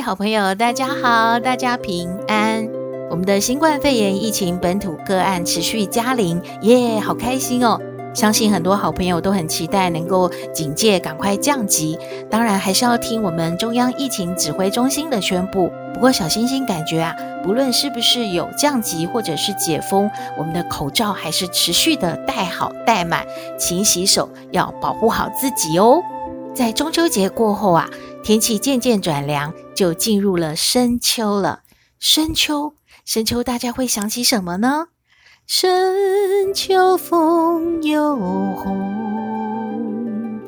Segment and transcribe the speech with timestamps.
[0.00, 2.66] 好朋友，大家好，大家平安。
[3.10, 7.78] 我们的新冠肺炎疫情本土个案持续加零，耶，好开心哦！
[8.14, 11.98] 相信很多好朋友都很期待能够警戒赶快降级，
[12.30, 15.70] 当然还是要听我们中央疫情指挥中心的宣布。
[15.92, 23.24] 不过小星星感觉啊，不论是不是有降级或者是解封，我们的口罩还是持续的戴好戴满，
[23.58, 26.00] 勤洗手，要保护好自己哦。
[26.52, 27.88] 在中秋节过后啊，
[28.22, 31.62] 天气渐渐转凉，就进入了深秋了。
[31.98, 34.88] 深秋，深秋，大家会想起什么呢？
[35.46, 38.14] 深秋风又
[38.54, 40.40] 红，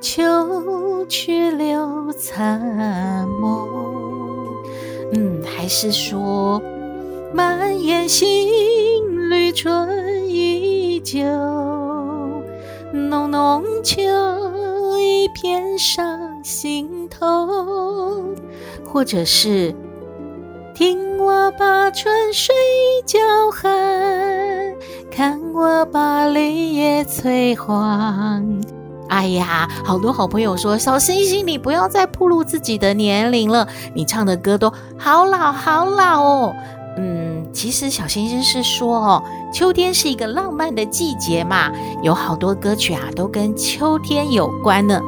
[0.00, 3.68] 秋去留残梦。
[5.12, 6.62] 嗯，还是说
[7.34, 8.28] 满眼新
[9.28, 11.20] 绿春依旧，
[12.92, 14.00] 浓浓秋
[14.98, 18.32] 意遍上心头，
[18.86, 19.74] 或者是。
[20.76, 22.54] 听我把春水
[23.04, 23.18] 叫
[23.50, 23.68] 喊，
[25.10, 28.62] 看我把绿叶催黄。
[29.08, 36.54] 哎呀，好多好朋友说，小星星，你不要再暴露自己的年龄了，你唱的歌都好老好老哦。
[37.56, 45.00] 其实小星星是说哦，秋天是一个浪漫的季节嘛，有好多歌曲啊都跟秋天有关呢。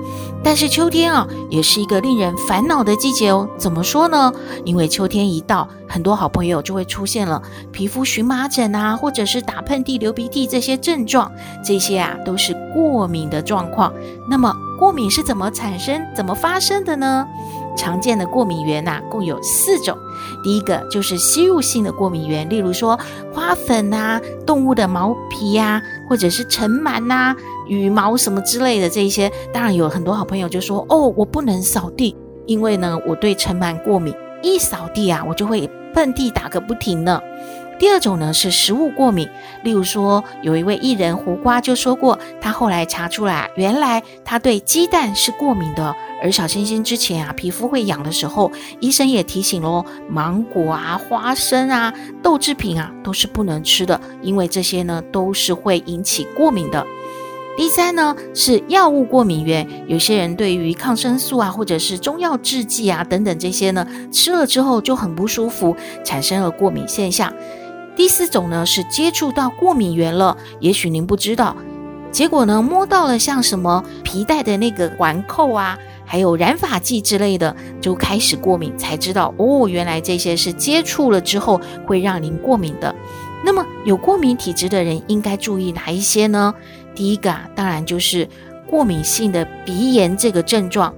[0.42, 3.46] 但是秋天啊，也是一个令人烦恼的季节哦。
[3.58, 4.32] 怎么说呢？
[4.64, 11.30] 因为秋天一到，很多好朋友就会出现了皮肤荨麻疹啊，或者是打喷嚏、流鼻涕这些症状。
[11.62, 13.92] 这些啊，都是过敏的状况。
[14.30, 17.26] 那么，过敏是怎么产生、怎么发生的呢？
[17.78, 19.96] 常见的过敏源呐、共有四种。
[20.42, 22.98] 第一个就是吸入性的过敏源，例如说
[23.32, 27.34] 花粉啊、动物的毛皮呀、或者是尘螨呐、
[27.68, 29.30] 羽毛什么之类的这一些。
[29.52, 34.12] 当然有很多好朋友就说：“哦，我不能扫地，因为呢，我对尘螨过敏，
[34.42, 37.20] 一扫地啊，我就会喷嚏打个不停呢。”
[37.78, 39.28] 第二种呢是食物过敏，
[39.62, 45.94] 例如说有一位艺人胡瓜就说过，他后来查出来，原来他对鸡蛋是过敏的。
[46.20, 48.50] 而小星星之前啊，皮肤会痒的时候，
[48.80, 56.84] 医生也提醒喽，芒果啊、花生啊、豆制品啊都是不能吃的，因为这些呢都是会引起过敏的。
[57.56, 67.32] 第三呢是药物过敏源，有些人对于抗生素啊或者是中药制剂啊等等这些呢吃了之后就很不舒服，产生了过敏现象。
[67.98, 71.56] 第四种呢是接触到过敏源了，也许您不知道，
[72.12, 75.76] 结果呢摸到了像什么皮带的那个环扣啊，
[76.06, 82.94] 还有染发剂之类的，就开始过敏，才知道哦，原来这些是接触了之后会让您过敏的。
[83.44, 86.54] 那么有过敏体质的人应该注意哪一些呢？
[86.94, 88.28] 第一个啊，当然就是
[88.70, 90.94] 过敏性的鼻炎这个症状。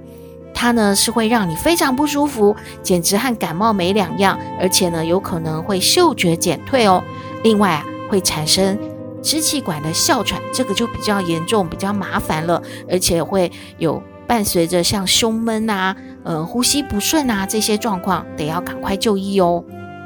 [0.60, 7.03] 它呢是会让你非常不舒服，简直和感冒没两样，而且呢有可能会嗅觉减退哦。
[7.43, 8.78] 另外啊会产生
[9.22, 19.65] 支气管的哮喘，这个就比较严重，比较麻烦了，而且会有伴随着像胸闷啊、呃呼吸不顺啊这些状况，得要赶快就医哦。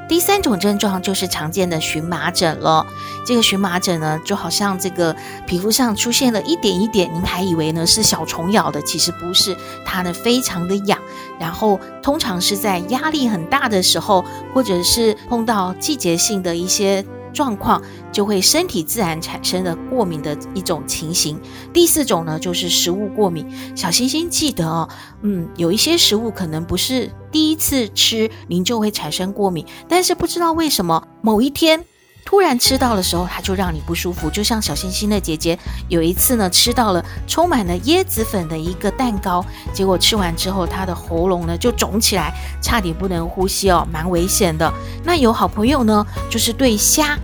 [0.08, 2.86] 第三种症状就是常见的荨麻疹了。
[3.26, 5.16] 这个荨麻疹呢，就好像这个
[5.46, 10.98] 皮肤上出现了一点一点，您还以为呢是小虫咬的，其实不是，它呢非常的痒。
[11.40, 17.04] 然后通常是在压力很大的时候，或者是碰到季节性的一些。
[17.34, 21.38] 状况就会身体自然产生的过敏的一种情形。
[21.72, 23.46] 第四种呢，就是食物过敏。
[23.76, 24.88] 小星星记得哦，
[25.22, 31.84] 嗯，有一些食物可能不是第一次吃您就会产生过敏，但是不知道为什么某一天
[32.24, 34.30] 突然吃到的时候，它就让你不舒服。
[34.30, 44.72] 就像小星星的姐姐有一次呢，吃到了充满了椰子粉的一个蛋糕，结果吃完之后，她的喉咙呢就肿起来，差点不能呼吸哦，蛮危险的。
[45.04, 47.18] 那有好朋友呢，就是对虾。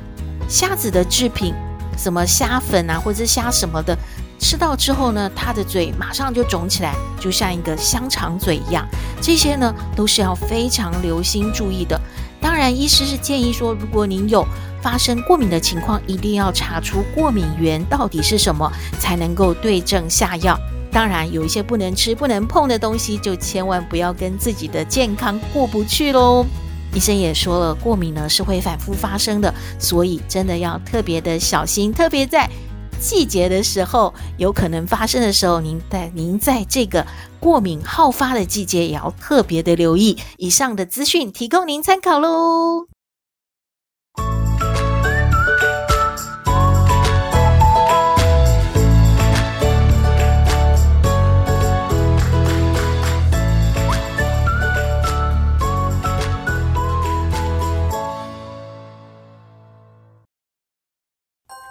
[0.48, 1.54] 虾子的制品，
[1.96, 3.96] 什么虾粉啊，或者是虾什么的，
[4.40, 8.84] 吃到之后呢，他的嘴马上就肿起来，就像一个香肠嘴一样。
[9.22, 12.00] 这些呢，都是要非常留心注意的。
[12.40, 14.44] 当然，医师是建议说，如果您有
[14.82, 20.58] 发生过敏的情况，一定要查出过敏源到底是什么，才能够对症下药。
[20.92, 26.44] 当然，有一些不能吃、不能碰的东西，就千万不要跟自己的健康过不去喽。
[26.92, 32.50] 医生也说了，过敏呢是会反复发生的，所以真的要特别的小心，特别在
[32.98, 37.06] 季节的时候有可能发生的时候，您在您在这个
[37.38, 40.18] 过敏好发的季节也要特别的留意。
[40.38, 42.89] 以上的资讯提供您参考喽。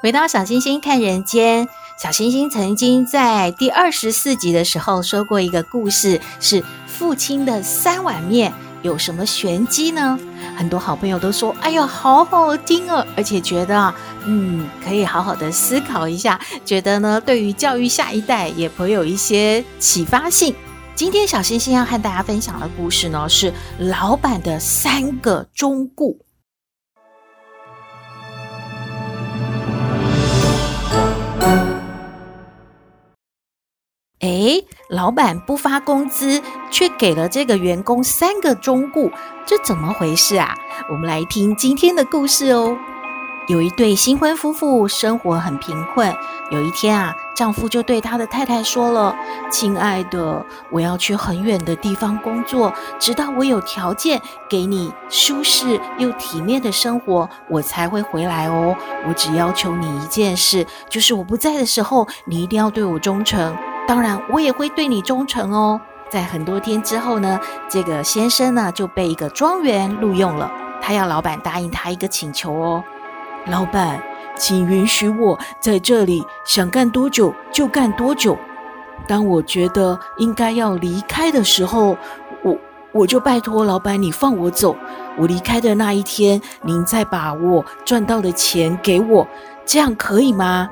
[0.02, 1.68] 回到小星星看人间，
[2.02, 10.18] 小星星曾经在第二十四集的时候说过一个故事，是父亲的三碗面有什么玄机呢？
[10.56, 13.94] 很多好朋友都说：“哎呦，好好听哦！”而且觉得啊，
[14.24, 20.56] 嗯，可以好好的思考一下，觉得呢，对于教育下一代也颇有一些启发性。
[20.96, 26.06] 今天小星星要和大家分享的故事呢，是老板的三个忠告。
[34.90, 36.42] 老板不发工资，
[36.72, 39.12] 却给了这个员工三个忠告，
[39.46, 40.56] 这怎么回事啊？
[40.90, 42.76] 我们来听今天的故事哦。
[43.48, 46.12] 有一对新婚夫妇，生活很贫困。
[46.50, 49.16] 有一天啊，丈夫就对他的太太说了
[49.52, 54.20] ：“亲爱的，我要去很远的地方工作，直到我有条件
[54.50, 58.76] 给你舒适又体面的生活，我才会回来哦。
[59.08, 63.56] 我只要求你一件事，就是我不在的时候，你一定要对我忠诚。”
[63.90, 65.82] 当然，我也会对你忠诚哦。
[66.12, 70.52] 在很多天之后呢，这个先生呢就被一个庄园录用了。
[70.80, 72.84] 他要老板答应他一个请求哦。
[73.48, 74.00] 老板，
[74.38, 78.38] 请允许我在这里想干多久就干多久。
[79.08, 81.98] 当我觉得应该要离开的时候，
[82.44, 82.56] 我
[82.92, 84.76] 我就拜托老板你放我走。
[85.18, 89.28] 我离开的那一天，您再把我赚到的钱给我，
[89.66, 90.70] 这样可以吗？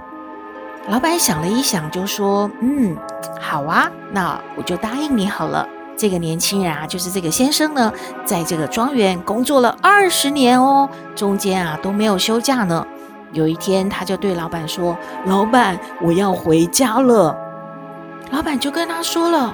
[0.87, 2.95] 老板想了一想，就说：“嗯，
[3.41, 5.67] 好啊，那我就答应你好了。”
[5.97, 7.91] 这个年轻人啊，就是这个先生呢，
[8.23, 12.85] 在这个庄园工作了二十年哦，中间啊都没有休假呢。
[13.33, 14.95] 有一天，他就对老板说
[15.27, 17.37] ：“老板，我要回家了。”
[18.31, 19.53] 老板就跟他说了：“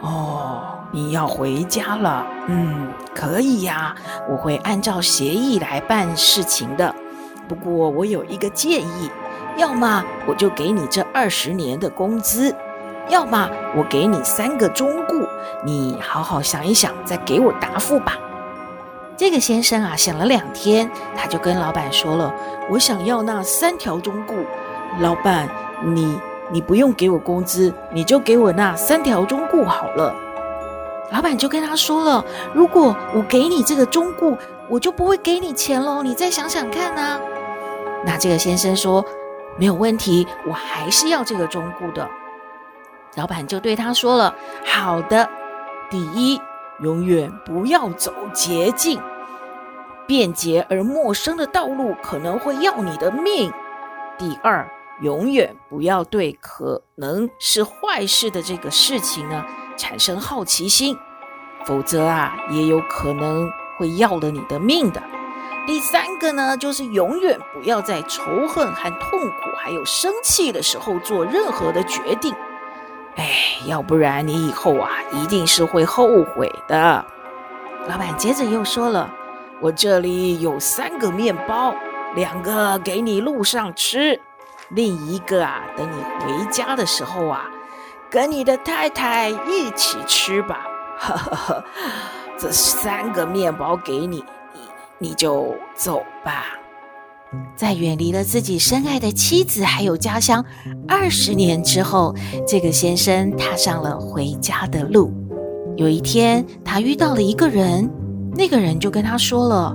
[0.00, 2.26] 哦，你要回家了？
[2.48, 3.94] 嗯，可以呀，
[4.28, 6.94] 我会按照协议来办事情的。
[7.48, 9.10] 不过，我有一个建议。”
[9.56, 12.54] 要么我就给你这二十年的工资，
[13.08, 15.14] 要么我给你三个忠告，
[15.64, 18.18] 你好好想一想，再给我答复吧。
[19.16, 22.32] 这个先生啊，想了两天，他就跟老板说了
[22.70, 24.34] ：“我想要那三条忠告。
[25.00, 25.48] 老板，
[25.84, 26.18] 你
[26.50, 30.14] 你不用给我工资，你就给我那三条忠告好了。”
[31.12, 32.24] 老板就跟他说了
[32.54, 34.34] ：“如果我给你这个忠告，
[34.68, 36.02] 我就不会给你钱喽。
[36.02, 37.20] 你再想想看啊。”
[38.04, 39.04] 那这个先生说。
[39.58, 42.08] 没有问题，我还是要这个忠告的。
[43.16, 44.34] 老板就对他说了
[44.64, 45.28] ：“好的，
[45.90, 46.40] 第一，
[46.80, 48.98] 永远不要走捷径，
[50.06, 53.52] 便捷而陌生的道路可能会要你的命。
[54.18, 54.66] 第二，
[55.02, 59.44] 永远不要对可能是坏事的这个事情呢
[59.76, 60.96] 产生好奇心，
[61.66, 65.02] 否则啊，也有可能会要了你的命的。”
[65.64, 72.34] 第三个呢，就是永远不要在仇恨和痛苦还有生气的时候做任何的决定，
[73.16, 73.30] 哎，
[73.66, 77.04] 要不然你以后啊一定是会后悔的。
[77.88, 79.08] 老板接着又说了
[79.60, 81.74] ：“我这里有三个面包，
[82.16, 84.20] 两个给你路上吃，
[84.68, 87.48] 另一个啊等你回家的时候啊，
[88.10, 90.66] 跟你的太太一起吃吧。
[90.98, 91.64] 呵呵呵，
[92.36, 94.24] 这三个面包给你。”
[95.02, 96.44] 你就走吧。
[97.56, 100.44] 在远离了自己深爱的妻子还有家乡
[100.86, 102.14] 二十年之后，
[102.46, 105.12] 这个先生踏上了回家的路。
[105.76, 107.90] 有一天，他遇到了一个人，
[108.36, 109.74] 那个人就跟他说了：“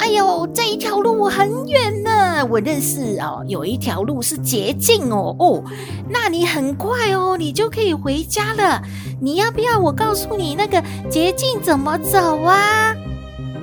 [0.00, 5.62] 哎呦，这一条路很远呢，我认识哦，有一条路是捷径哦，哦，
[6.08, 8.80] 那你很快哦，你就可以回家了。
[9.20, 12.96] 你要不要我告诉你那个捷径怎么走啊？”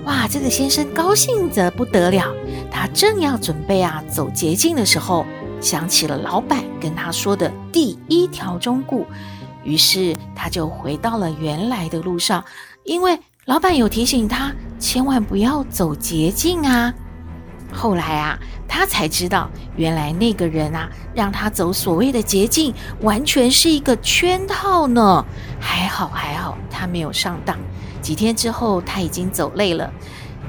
[0.06, 2.34] 哇，这个先生高兴得不得了。
[2.72, 5.26] 他正要准备啊走捷径的时候，
[5.60, 9.06] 想起了老板跟他说的第一条忠告，
[9.64, 12.44] 于是他就回到了原来的路上。
[12.84, 16.92] 因为老板有提醒他，千万不要走捷径啊。
[17.72, 25.24] 后来啊，他才知道，原来那个人啊让他走所谓的捷径，完全是一个圈套呢。
[25.60, 27.56] 还好还好，他没有上当。
[28.02, 29.92] 几天之后，他已经走累了，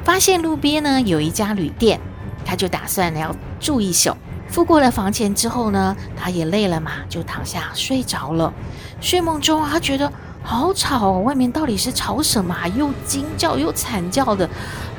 [0.05, 2.01] 发现路边呢有一家旅店，
[2.45, 4.17] 他就打算要住一宿。
[4.49, 8.53] 付过了房钱之后呢，他也累了嘛，就躺下睡着了。
[9.01, 12.55] 睡梦中啊，他觉得好吵，外面到底是吵什么？
[12.77, 14.49] 又惊叫又惨叫的，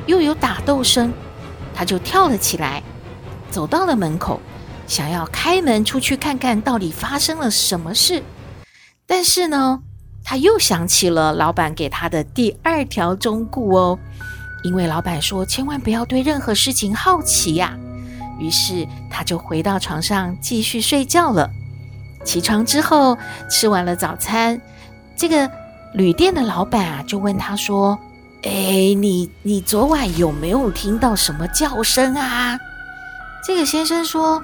[0.06, 1.12] 又有打斗声。
[1.72, 2.82] 他就跳了起来，
[3.50, 4.40] 走到了门口，
[4.86, 8.22] 想要开门出去看看到底发生了什么事。
[9.06, 9.82] 但是呢，
[10.24, 13.98] 他又想起了老板给他的第二条忠告哦，
[14.62, 17.76] 因为老板说千万不要对任何事情好奇呀。
[18.40, 21.50] 于是他就回到床上继续睡觉了。
[22.24, 23.16] 起床之后，
[23.50, 24.60] 吃完了早餐，
[25.14, 25.48] 这个
[25.92, 27.98] 旅店的老板啊就问他说
[28.42, 32.58] ：“哎，你你昨晚有没有听到什么叫声啊？”
[33.46, 34.42] 这个先生说：“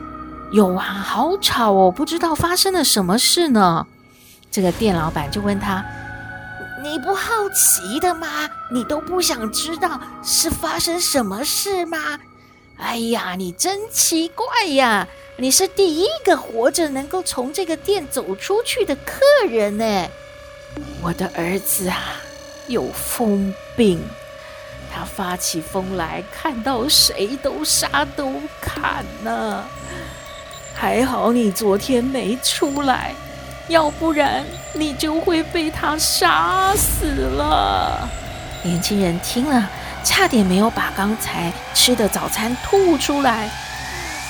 [0.53, 3.87] 有啊，好吵哦，不知道发生了什么事呢。”
[4.51, 5.85] 这个店老板就问他
[6.83, 8.51] ：“你不好奇的吗？
[8.73, 12.19] 你都不想知道是发生什么事吗？”
[12.77, 15.07] 哎呀，你真奇怪呀！
[15.37, 20.09] 你是第一个活着能够从这个店走出去的客人呢。
[21.03, 22.17] 我的儿子啊，
[22.67, 24.03] 有疯病，
[24.93, 29.65] 他发起疯来，看到谁都杀都砍呢。
[30.75, 33.15] 还好你昨天没出来，
[33.71, 38.07] 要不然你就会被他杀死了。
[38.63, 39.71] 年轻人听了。
[40.03, 43.51] 差点没有把刚才吃的早餐吐出来，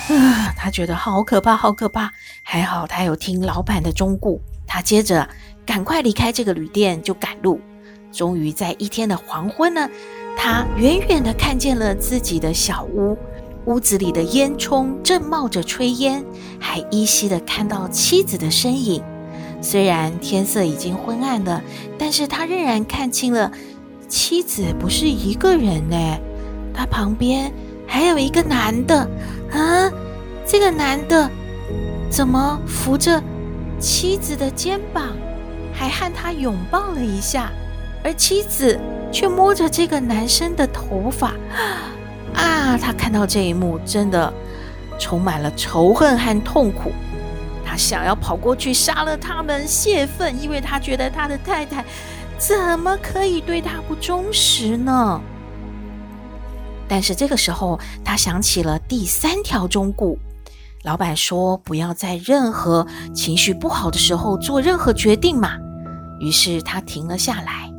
[0.08, 2.10] 啊，他觉得好可怕，好可怕。
[2.42, 5.28] 还好他有听老板的忠告，他接着
[5.64, 7.60] 赶快离开这个旅店就赶路。
[8.10, 9.88] 终于在一天的黄昏呢，
[10.36, 13.16] 他远远的看见了自己的小屋，
[13.66, 16.24] 屋子里的烟囱正冒着炊烟，
[16.58, 19.00] 还依稀的看到妻子的身影。
[19.60, 21.62] 虽然天色已经昏暗了，
[21.98, 23.50] 但是他仍然看清了。
[24.08, 26.18] 妻子不是一个人呢，
[26.74, 27.52] 他旁边
[27.86, 29.08] 还有一个男的
[29.52, 29.88] 啊！
[30.44, 31.30] 这个男的
[32.10, 33.22] 怎么扶着
[33.78, 35.10] 妻子的肩膀，
[35.72, 37.52] 还和他拥抱了一下，
[38.02, 38.76] 而妻子
[39.12, 41.34] 却摸着这个男生的头发
[42.34, 42.76] 啊！
[42.76, 44.32] 他看到这一幕，真的
[44.98, 46.90] 充满了仇恨和痛苦。
[47.70, 51.84] 他想要跑过去杀了他们泄愤，因为他觉得他的太太。
[52.36, 55.20] 怎么可以对他不忠实呢？
[56.88, 60.16] 但是这个时候，他想起了第三条忠告，
[60.82, 62.84] 老板说不要在任何
[63.14, 65.52] 情绪不好的时候做任何决定嘛。
[66.18, 67.72] 于是他停了下来。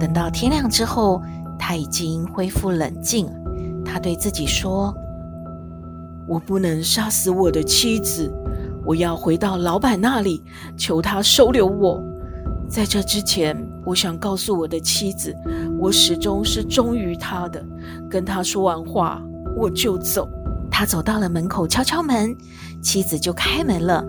[0.00, 1.22] 等到天亮之后，
[1.56, 3.30] 他已经恢复冷静。
[3.84, 4.92] 他对自己说
[6.26, 8.32] ：“我不能杀死我的妻子，
[8.84, 10.42] 我要回到老板那里，
[10.76, 12.02] 求他收留我。
[12.68, 15.34] 在这之前。”我想告诉我的妻子，
[15.78, 17.64] 我始终是忠于她的。
[18.10, 19.20] 跟她说完话，
[19.56, 20.28] 我就走。
[20.70, 22.36] 他走到了门口，敲敲门，
[22.82, 24.04] 妻子就开门了，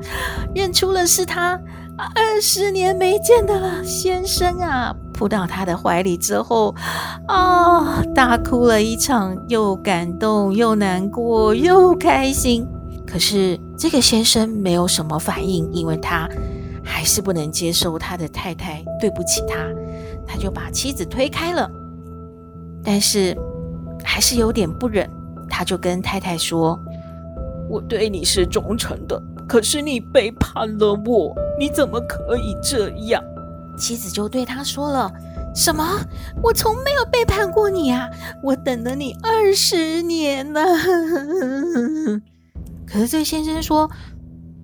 [0.54, 1.60] 认出了是他
[2.14, 4.94] 二十年没见的了先生啊！
[5.14, 6.76] 扑到他的怀里之后，
[7.28, 12.68] 啊、大哭了一场，又感动又难过又开心。
[13.08, 16.30] 可是这个先生没有什么反应，因为他。
[16.84, 19.56] 还是不能接受他的太太对不起他，
[20.28, 21.70] 他就把妻子推开了。
[22.84, 23.36] 但是
[24.04, 25.10] 还是有点不忍，
[25.48, 26.78] 他就跟太太说
[27.70, 33.24] ：“我对你是忠诚的，可是你背叛了我，你怎么可以这样？”
[33.78, 35.12] 妻子就对他说了
[35.56, 35.84] ：“什么？
[36.42, 38.10] 我从没有背叛过你啊！
[38.44, 40.62] 我等了你二十年了。”
[42.92, 43.90] 可是这先生说。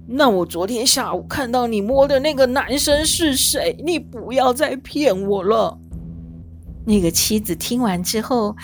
[0.10, 3.76] 那我昨天下午看到你摸的那个男生是谁？
[3.84, 5.78] 你不要再骗我了。
[6.86, 8.56] 那个妻子听完之后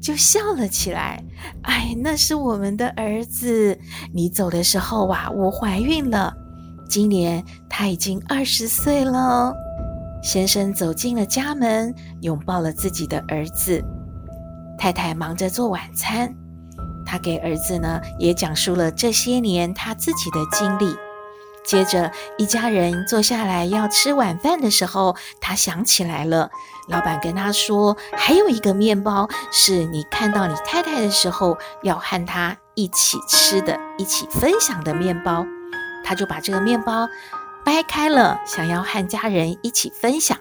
[0.00, 1.20] 就笑了起来。
[1.62, 3.76] 哎，那是我们的儿子。
[4.12, 6.32] 你走的时候啊，我怀孕了。
[6.88, 9.52] 今年他已经二十岁了。
[10.22, 13.84] 先生走进了家门，拥抱了自己的儿子。
[14.78, 16.32] 太太忙着做晚餐。
[17.14, 20.96] 他给儿子呢，也讲述了这些年他自己的经历。
[21.64, 26.50] 接着，一家人坐下来要吃晚饭的时候，他想起来了，
[26.88, 35.46] 老板跟他说，还有一个面包是你看到你太太的时候要和他一起吃的、一起分享的面包。
[36.04, 37.08] 他就把这个面包
[37.64, 40.36] 掰开了，想要和家人一起分享。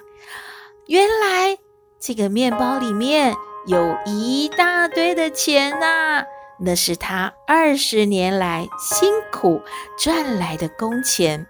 [0.87, 1.55] 原来
[1.99, 3.35] 这个面包里面
[3.67, 6.23] 有一大堆的钱呐、
[6.59, 9.61] 那是他二十年来辛苦
[9.97, 11.45] 赚来的工钱。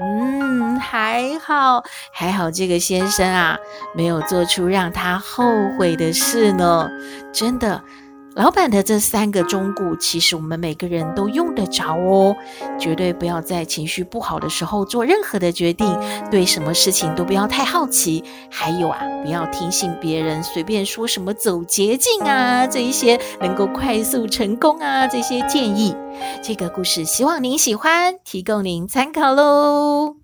[0.00, 3.58] 嗯，还好，还好这个先生啊，
[3.94, 5.44] 没有做出让他后
[5.78, 6.90] 悔的事呢。
[7.32, 7.82] 真的。
[8.34, 12.34] 老板的这三个忠告，其实我们每个人都用得着哦。
[12.78, 15.86] 绝对不要在情绪不好的时候做任何的决定，
[16.30, 18.24] 对什么事情都不要太好奇。
[18.50, 25.94] 还有啊，不要听信别人随便说什么走捷径啊，这一些能够快速成功啊，这些建议。
[26.42, 30.21] 这个故事希望您喜欢，提供您参考喽。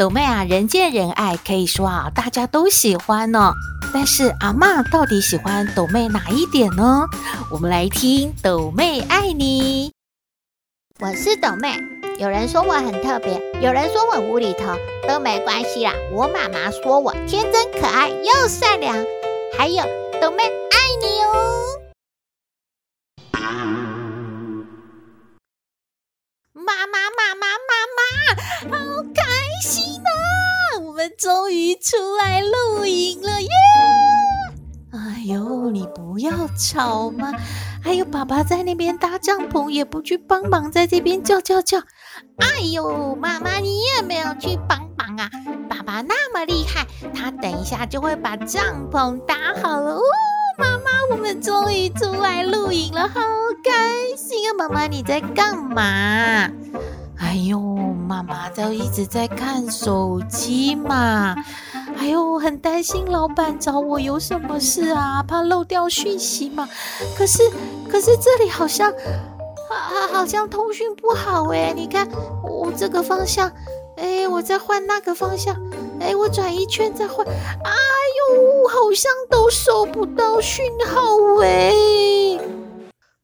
[0.00, 3.52] 斗妹啊，人见人爱，可以说啊，大家都喜欢呢。
[3.92, 7.04] 但是阿嬷到底喜欢斗妹哪一点呢？
[7.50, 9.90] 我们来听《斗妹爱你》。
[11.00, 11.78] 我是斗妹，
[12.18, 14.74] 有人说我很特别，有人说我无厘头，
[15.06, 15.92] 都没关系啦。
[16.14, 18.96] 我妈妈说我天真可爱又善良，
[19.58, 19.84] 还有
[20.18, 21.66] 斗妹爱你哦。
[31.80, 33.48] 出来露营了耶！
[34.92, 37.32] 哎呦，你不要吵嘛！
[37.82, 41.78] 还有爸爸在那边搭帐篷，也不去帮忙，在这边叫叫叫。
[42.36, 45.30] 哎呦，妈妈你也没有去帮忙啊！
[45.70, 50.02] 爸爸那么厉害，他等一下就会把帐篷搭好了哦。
[50.58, 53.20] 妈妈，我们终于出来露营了，好
[53.64, 54.52] 开心啊！
[54.58, 56.50] 妈妈，你在干嘛？
[57.16, 61.36] 哎呦，妈妈都一直在看手机嘛。
[61.96, 66.68] 哎呦，很担心老板找我有什么事啊，怕漏掉讯息嘛。
[67.16, 67.48] 可是，
[67.88, 68.92] 可是这里好像，
[69.70, 71.72] 好，好像通讯不好哎。
[71.72, 72.08] 你看，
[72.42, 73.48] 我这个方向，
[73.96, 75.54] 哎，我再换那个方向。
[76.00, 77.70] 哎，我转一圈再换，哎
[78.34, 81.00] 呦，好像都收不到讯号
[81.42, 81.72] 哎！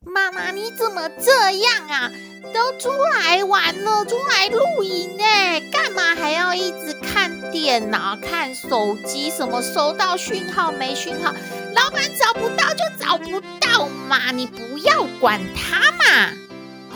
[0.05, 2.09] 妈妈，你怎么这样啊？
[2.53, 9.31] 都出来玩了，出来露营哎，干嘛还要一直看电脑、看手机？
[9.31, 11.33] 什么收到讯号没讯号？
[11.75, 16.33] 老板找不到就找不到嘛，你不要管他嘛！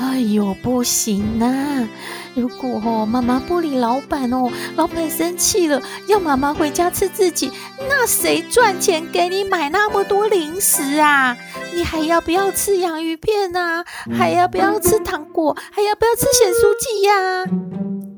[0.01, 1.87] 哎呦，不行啊！
[2.35, 7.53] 如果哦，妈妈不理老板哦，老板生气了，要妈妈回家吃自己，
[7.87, 11.37] 那谁赚钱给你买那么多零食啊？
[11.75, 13.85] 你还要不要吃洋芋片啊？
[14.19, 15.55] 还要不要吃糖果？
[15.71, 17.45] 还要不要吃咸酥鸡呀？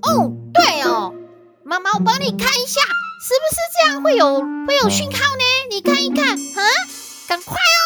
[0.03, 1.13] 哦，对哦，
[1.65, 2.81] 妈妈，我帮你看一下，
[3.27, 5.45] 是不是这样会有会有讯号呢？
[5.69, 6.63] 你看一看，啊，
[7.29, 7.82] 赶快哦！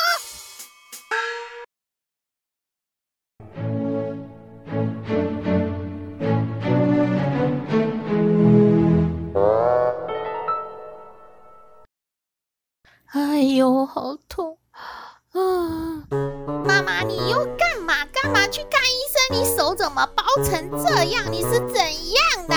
[13.97, 14.59] 好痛
[15.33, 16.05] 啊！
[16.67, 17.95] 妈妈，你又干嘛？
[18.13, 19.41] 干嘛去看医生？
[19.41, 21.25] 你手怎么包成这样？
[21.33, 22.55] 你是怎样的？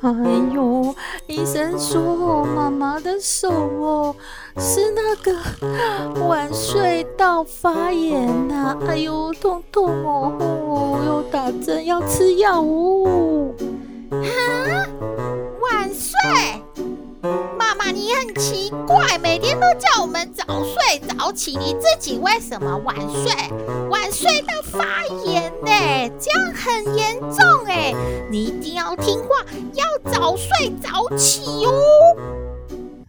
[0.00, 0.10] 哎
[0.54, 0.94] 呦，
[1.26, 4.16] 医生说我妈妈的手哦，
[4.56, 8.78] 是那个晚睡到发炎呐、啊！
[8.88, 10.32] 哎呦，痛痛哦！
[10.40, 13.54] 哦，又打针，要吃药哦。
[14.10, 14.88] 哈？
[15.60, 16.61] 晚睡？
[17.92, 23.32] 你很奇怪，每天都叫我们早睡早起，你自己为什么晚睡？
[23.90, 26.10] 晚睡到发炎呢？
[26.18, 27.94] 这样很严重哎！
[28.30, 31.70] 你一定要听话，要早睡早起哟。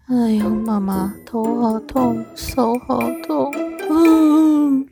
[0.09, 3.53] 哎呦，妈妈，头好痛，手好痛，
[3.89, 4.85] 嗯。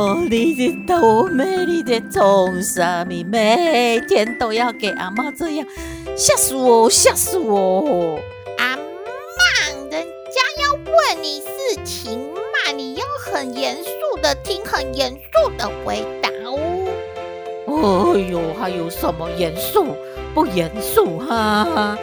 [0.00, 3.22] 哦，你的倒霉，你在做啥咪？
[3.22, 5.66] 每天都要给阿妈这样，
[6.16, 8.18] 吓死我，吓死我！
[8.56, 8.82] 阿妈，
[9.90, 13.90] 人家要问你事情嘛，你要很严肃
[14.22, 16.56] 的听，很严肃的回答哦。
[18.14, 19.88] 哎呦，还有什么严肃
[20.32, 21.98] 不严肃哈？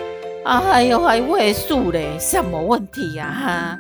[0.46, 3.80] 哎呦，还畏缩嘞，什么问题呀哈？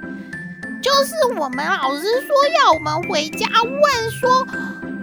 [0.88, 4.47] 就是我们老师说要我们回家问说，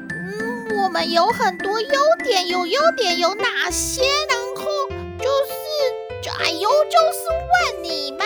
[0.09, 1.88] 嗯，我们有很多优
[2.25, 4.01] 点，有优点有哪些？
[4.31, 4.64] 然后
[5.18, 8.25] 就是，哎呦，就是问你嘛，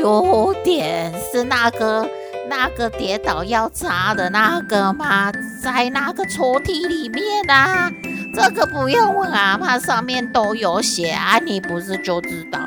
[0.00, 2.08] 优点是那个
[2.48, 5.32] 那个跌倒要擦的那个吗？
[5.60, 7.90] 在那个抽屉里面啊，
[8.32, 12.60] 这个不用问啊，它上面都有写啊，你不是就知道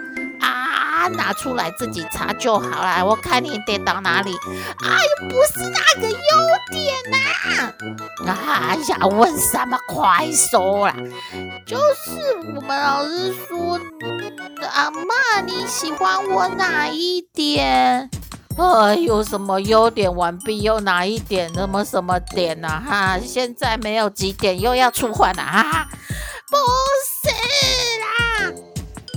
[1.01, 1.07] 啊？
[1.09, 3.03] 拿出来自己查就好了。
[3.03, 4.31] 我看你点到哪里？
[4.83, 4.89] 哎
[5.21, 6.17] 呦，不是那个优
[6.71, 7.17] 点呐！
[8.27, 8.37] 啊，
[8.69, 9.77] 哎呀，问什么？
[9.87, 10.95] 快说啦！
[11.65, 13.79] 就是我们老师说，
[14.73, 18.09] 阿妈你喜欢我哪一点？
[18.57, 21.51] 哎，有什么优点完毕又哪一点？
[21.55, 22.67] 那么什么点呢？
[22.67, 25.87] 哈，现在没有几点又要出换了哈，
[26.49, 27.10] 不是啦，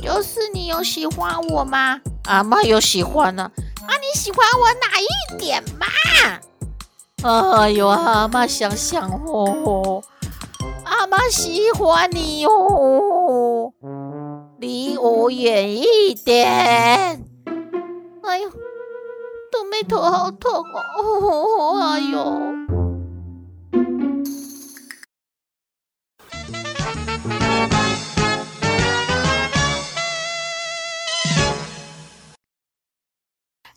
[0.04, 1.98] 就是你有喜欢我吗？
[2.24, 3.50] 阿妈有喜欢呢。
[3.86, 5.86] 啊，你喜欢我哪一点嘛？
[7.22, 10.04] 哎呦，阿妈想想哦，
[10.84, 13.72] 阿妈喜欢你哦，
[14.58, 17.24] 离我远一点。
[18.22, 18.50] 哎呦。
[19.50, 21.78] 都没头好痛哦！
[21.80, 22.18] 哎呦，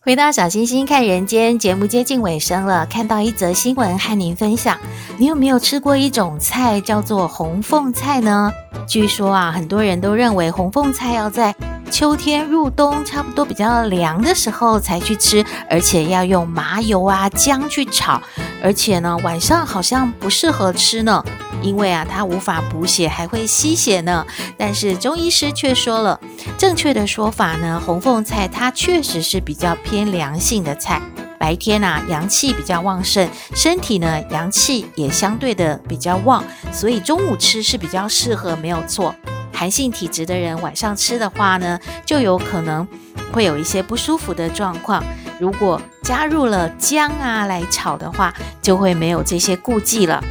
[0.07, 4.77] 回到小星星看人间节目接近尾声了，看到一则新闻和您分享。
[5.17, 8.49] 你有没有吃过一种菜叫做红凤菜呢？
[8.87, 11.53] 据说啊，很多人都认为红凤菜要在
[11.91, 18.21] 秋天入冬，差不多比较凉的时候才去吃，而且要用麻油啊姜去炒，
[18.63, 21.21] 而且呢晚上好像不适合吃呢，
[21.61, 24.25] 因为啊它无法补血，还会吸血呢。
[24.57, 26.19] 但是中医师却说了，
[26.57, 31.01] 正确的说法呢，红凤菜它确实是比较偏凉性的菜，
[31.39, 39.13] 白天啊阳气比较旺盛，身体呢阳气也相对的比较旺，所以中午吃是比较适合，没有错。
[39.53, 42.87] 寒性体质的人晚上吃的话呢，就有可能
[43.31, 45.03] 会有一些不舒服的状况。
[45.39, 50.23] 如果加入了姜啊来炒的话，就会没有这些顾忌了。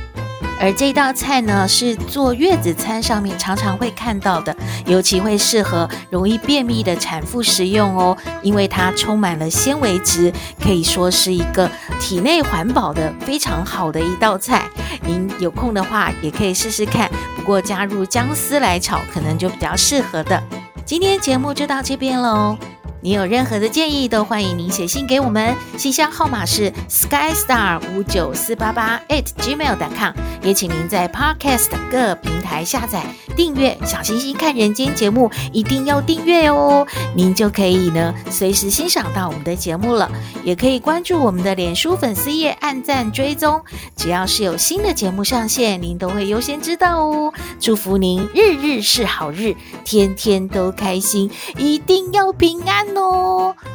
[0.59, 14.69] 而这道菜呢，是坐月子餐上面常常会看到的，尤其会适合容易便秘的产妇食用哦，因为它充满了纤维质，可以说是一个体内环保的非常好的一道菜。
[15.05, 20.42] 您有空的话也可以试试看，不过加入姜丝来炒，可能就比较适合的。
[20.85, 22.57] 今天节目就到这边喽。
[23.03, 30.13] 你有任何的建议，都欢迎您写信给我们，信箱号码是 skystar 五九四八八 at gmail.com。
[30.43, 33.03] 也请您在 Podcast 各平台下载
[33.37, 40.11] 订阅《小星星看人间》节目，一定要订阅哦，您就可以呢随时欣赏到我们的节目了。
[40.45, 43.61] 也可以关注我们的脸书粉丝页，按赞追踪，
[43.97, 47.33] 只要是有新的节目上线，您都会优先知道哦。
[47.59, 49.55] 祝福您日日是好日，
[49.85, 51.29] 天天都开心，
[51.59, 52.86] 一定要平安。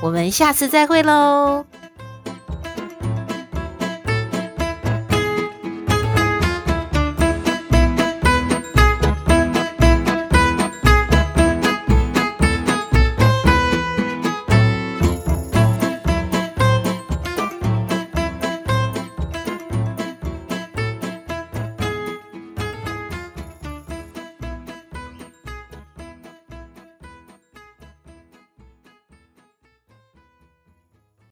[0.01, 1.65] 我们下次再会喽。